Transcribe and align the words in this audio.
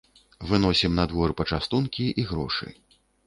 Выносім 0.51 0.95
на 0.99 1.05
двор 1.11 1.29
пачастункі 1.43 2.09
і 2.21 2.27
грошы. 2.31 2.73